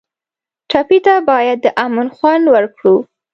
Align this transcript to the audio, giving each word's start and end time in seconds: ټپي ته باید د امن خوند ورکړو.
ټپي 0.69 0.99
ته 1.05 1.15
باید 1.29 1.57
د 1.61 1.67
امن 1.85 2.07
خوند 2.15 2.45
ورکړو. 2.55 2.95